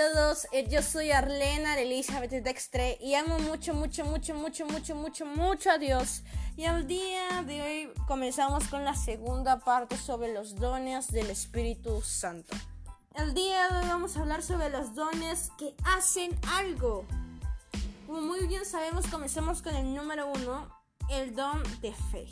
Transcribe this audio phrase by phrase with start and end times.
[0.00, 5.26] todos, eh, yo soy Arlena Elizabeth Dextre y amo mucho, mucho, mucho, mucho, mucho, mucho,
[5.26, 6.22] mucho a Dios.
[6.56, 12.00] Y al día de hoy comenzamos con la segunda parte sobre los dones del Espíritu
[12.00, 12.56] Santo.
[13.14, 17.04] El día de hoy vamos a hablar sobre los dones que hacen algo.
[18.06, 20.66] Como muy bien sabemos, comenzamos con el número uno,
[21.10, 22.26] el don de fe.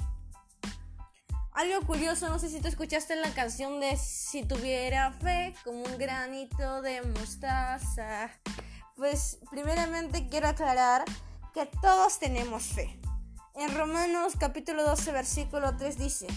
[1.59, 5.99] Algo curioso, no sé si tú escuchaste la canción de Si tuviera fe, como un
[5.99, 8.30] granito de mostaza.
[8.95, 11.05] Pues primeramente quiero aclarar
[11.52, 12.97] que todos tenemos fe.
[13.57, 16.29] En Romanos capítulo 12 versículo 3 dice,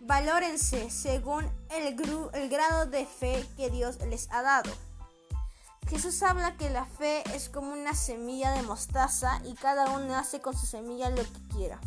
[0.00, 1.94] valórense según el,
[2.32, 4.72] el grado de fe que Dios les ha dado.
[5.90, 10.40] Jesús habla que la fe es como una semilla de mostaza y cada uno hace
[10.40, 11.78] con su semilla lo que quiera.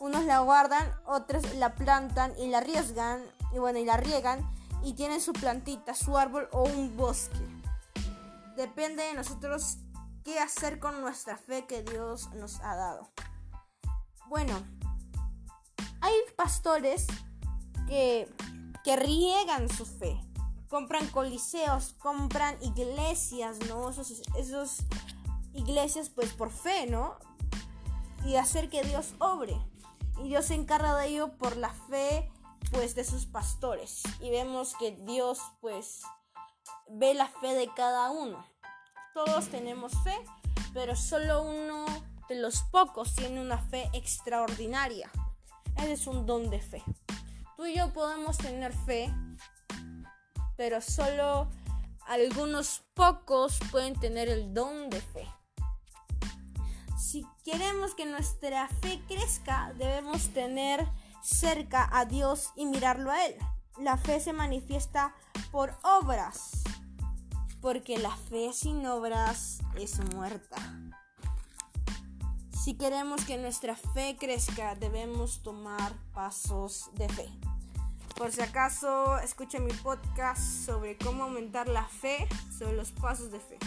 [0.00, 3.20] Unos la guardan, otros la plantan y la arriesgan,
[3.52, 4.48] y bueno, y la riegan
[4.82, 7.38] y tienen su plantita, su árbol o un bosque.
[8.56, 9.78] Depende de nosotros
[10.24, 13.08] qué hacer con nuestra fe que Dios nos ha dado.
[14.26, 14.54] Bueno,
[16.00, 17.06] hay pastores
[17.86, 18.32] que,
[18.84, 20.20] que riegan su fe.
[20.68, 23.90] Compran coliseos, compran iglesias, ¿no?
[23.90, 24.84] Esos
[25.54, 27.16] iglesias pues por fe, ¿no?
[28.24, 29.56] Y hacer que Dios obre
[30.22, 32.30] y Dios se encarga de ello por la fe
[32.72, 36.02] pues de sus pastores y vemos que Dios pues
[36.88, 38.44] ve la fe de cada uno.
[39.14, 40.16] Todos tenemos fe,
[40.74, 41.86] pero solo uno
[42.28, 45.10] de los pocos tiene una fe extraordinaria.
[45.76, 46.82] Ese es un don de fe.
[47.56, 49.12] Tú y yo podemos tener fe,
[50.56, 51.48] pero solo
[52.06, 55.26] algunos pocos pueden tener el don de fe.
[57.10, 60.86] Si queremos que nuestra fe crezca, debemos tener
[61.22, 63.34] cerca a Dios y mirarlo a Él.
[63.78, 65.14] La fe se manifiesta
[65.50, 66.64] por obras,
[67.62, 70.56] porque la fe sin obras es muerta.
[72.52, 77.30] Si queremos que nuestra fe crezca, debemos tomar pasos de fe.
[78.18, 82.28] Por si acaso, escucha mi podcast sobre cómo aumentar la fe,
[82.58, 83.58] sobre los pasos de fe.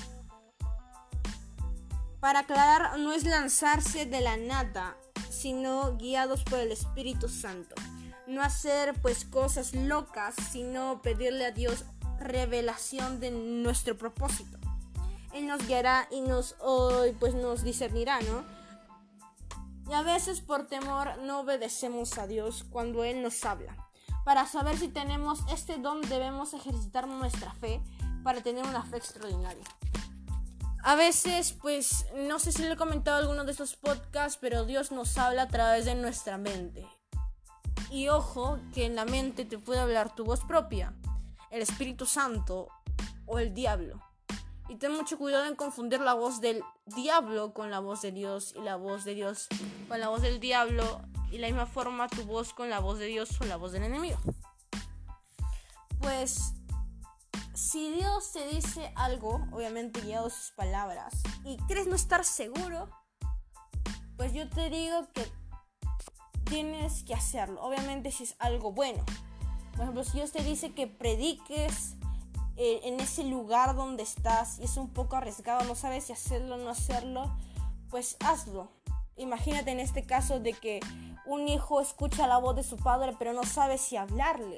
[2.21, 4.95] Para aclarar, no es lanzarse de la nada,
[5.31, 7.73] sino guiados por el Espíritu Santo.
[8.27, 11.83] No hacer pues cosas locas, sino pedirle a Dios
[12.19, 14.59] revelación de nuestro propósito.
[15.33, 16.55] Él nos guiará y nos
[17.19, 18.45] pues nos discernirá, ¿no?
[19.89, 23.75] Y a veces por temor no obedecemos a Dios cuando Él nos habla.
[24.23, 27.81] Para saber si tenemos este don debemos ejercitar nuestra fe
[28.23, 29.65] para tener una fe extraordinaria.
[30.83, 34.91] A veces, pues, no sé si le he comentado alguno de estos podcasts, pero Dios
[34.91, 36.87] nos habla a través de nuestra mente.
[37.91, 40.93] Y ojo, que en la mente te puede hablar tu voz propia,
[41.51, 42.69] el Espíritu Santo
[43.27, 44.01] o el diablo.
[44.69, 48.53] Y ten mucho cuidado en confundir la voz del diablo con la voz de Dios
[48.55, 49.49] y la voz de Dios
[49.87, 53.05] con la voz del diablo y la misma forma tu voz con la voz de
[53.05, 54.17] Dios o la voz del enemigo.
[55.99, 56.53] Pues
[57.61, 61.13] si Dios te dice algo, obviamente guiado sus palabras,
[61.45, 62.89] y crees no estar seguro,
[64.17, 65.31] pues yo te digo que
[66.45, 67.61] tienes que hacerlo.
[67.61, 69.03] Obviamente si es algo bueno.
[69.73, 71.93] Por ejemplo, si Dios te dice que prediques
[72.57, 76.55] eh, en ese lugar donde estás y es un poco arriesgado, no sabes si hacerlo
[76.55, 77.37] o no hacerlo,
[77.91, 78.71] pues hazlo.
[79.17, 80.79] Imagínate en este caso de que
[81.27, 84.57] un hijo escucha la voz de su padre pero no sabe si hablarle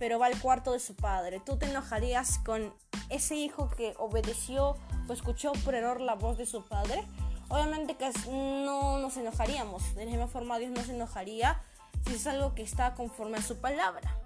[0.00, 1.40] pero va al cuarto de su padre.
[1.44, 2.74] ¿Tú te enojarías con
[3.10, 7.06] ese hijo que obedeció o escuchó por error la voz de su padre?
[7.48, 9.94] Obviamente que no nos enojaríamos.
[9.94, 11.62] De la misma forma Dios no se enojaría
[12.06, 14.16] si es algo que está conforme a su palabra.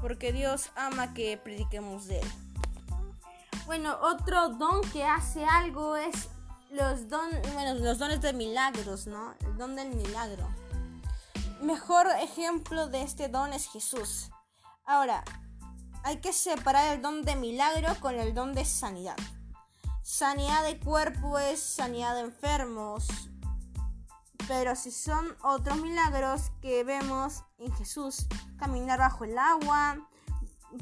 [0.00, 2.28] Porque Dios ama que prediquemos de Él.
[3.66, 6.28] Bueno, otro don que hace algo es
[6.70, 9.34] los, don, bueno, los dones de milagros, ¿no?
[9.40, 10.48] El don del milagro.
[11.62, 14.30] Mejor ejemplo de este don es Jesús.
[14.86, 15.24] Ahora,
[16.02, 19.16] hay que separar el don de milagro con el don de sanidad.
[20.02, 23.06] Sanidad de cuerpo es sanidad de enfermos.
[24.46, 28.26] Pero si son otros milagros que vemos en Jesús,
[28.58, 30.06] caminar bajo el agua,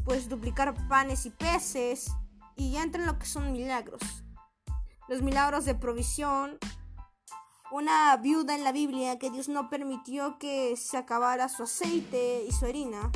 [0.05, 2.11] pues duplicar panes y peces,
[2.57, 4.03] y ya entran lo que son milagros.
[5.07, 6.59] Los milagros de provisión,
[7.71, 12.51] una viuda en la Biblia que Dios no permitió que se acabara su aceite y
[12.51, 13.13] su harina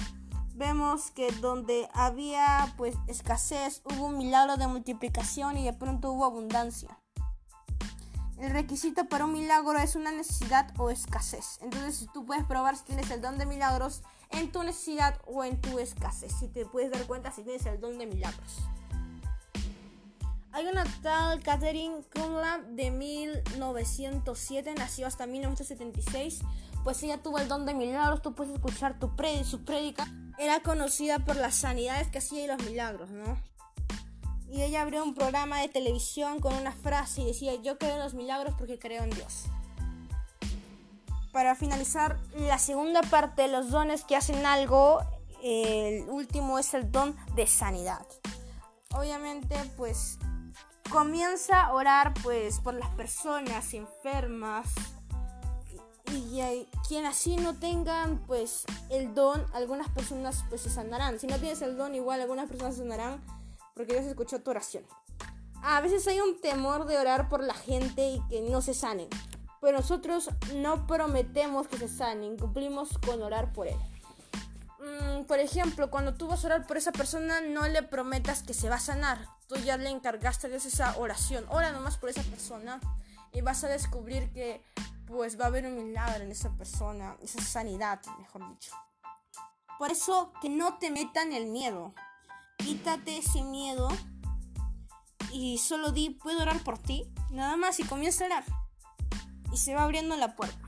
[0.56, 6.24] vemos que donde había pues escasez hubo un milagro de multiplicación y de pronto hubo
[6.24, 6.98] abundancia.
[8.38, 11.58] El requisito para un milagro es una necesidad o escasez.
[11.62, 15.60] Entonces tú puedes probar si tienes el don de milagros en tu necesidad o en
[15.60, 16.32] tu escasez.
[16.38, 18.58] Si te puedes dar cuenta si tienes el don de milagros.
[20.52, 26.40] Hay una tal Catherine Conlab de 1907, nació hasta 1976.
[26.82, 28.96] Pues ella tuvo el don de milagros, tú puedes escuchar
[29.44, 30.06] su prédica.
[30.38, 33.38] Era conocida por las sanidades que hacía y los milagros, ¿no?
[34.48, 38.00] Y ella abrió un programa de televisión con una frase y decía, yo creo en
[38.00, 39.44] los milagros porque creo en Dios.
[41.32, 45.00] Para finalizar, la segunda parte de los dones que hacen algo,
[45.42, 48.06] el último es el don de sanidad.
[48.94, 50.18] Obviamente, pues
[50.90, 54.68] comienza a orar pues por las personas enfermas
[56.12, 61.18] y, y, quien así no tengan pues el don, algunas personas pues se sanarán.
[61.18, 63.22] Si no tienes el don, igual algunas personas se sanarán
[63.74, 64.84] porque Dios escuchó tu oración.
[65.62, 69.08] A veces hay un temor de orar por la gente y que no se sanen,
[69.60, 73.76] pero nosotros no prometemos que se sanen, cumplimos con orar por él.
[74.78, 78.54] Mm, por ejemplo, cuando tú vas a orar por esa persona, no le prometas que
[78.54, 79.26] se va a sanar.
[79.48, 81.44] Tú ya le encargaste esa oración.
[81.48, 82.80] Ora nomás por esa persona
[83.32, 84.62] y vas a descubrir que
[85.06, 88.72] pues va a haber un milagro en esa persona, esa sanidad, mejor dicho.
[89.78, 91.94] Por eso que no te metan el miedo.
[92.58, 93.88] Quítate ese miedo
[95.32, 97.12] y solo di, puedo orar por ti.
[97.30, 98.44] Nada más y comienza a orar.
[99.52, 100.66] Y se va abriendo la puerta.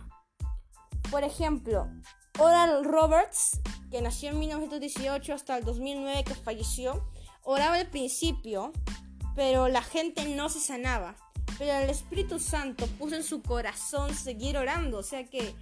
[1.11, 1.89] Por ejemplo,
[2.39, 3.61] Oral Roberts,
[3.91, 7.03] que nació en 1918 hasta el 2009 que falleció,
[7.43, 8.73] oraba al principio,
[9.35, 11.17] pero la gente no se sanaba.
[11.59, 15.55] Pero el Espíritu Santo puso en su corazón seguir orando, o sea que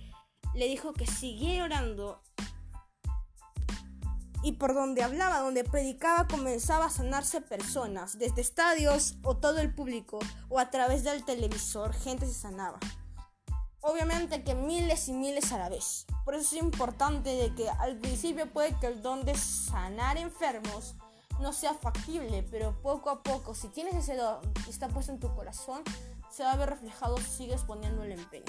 [0.54, 2.22] le dijo que siguiera orando
[4.46, 9.75] y por donde hablaba, donde predicaba, comenzaba a sanarse personas, desde estadios o todo el
[9.75, 12.78] público, o a través del televisor, gente se sanaba.
[13.81, 16.06] Obviamente que miles y miles a la vez.
[16.25, 20.94] Por eso es importante de que al principio puede que el don de sanar enfermos
[21.41, 25.21] no sea factible, pero poco a poco, si tienes ese don y está puesto en
[25.21, 25.83] tu corazón,
[26.31, 28.44] se va a ver reflejado si sigues poniendo el empeño.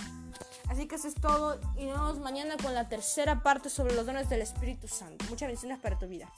[0.70, 4.06] Así que eso es todo y nos vemos mañana con la tercera parte sobre los
[4.06, 5.26] dones del Espíritu Santo.
[5.30, 6.32] Muchas bendiciones para tu vida.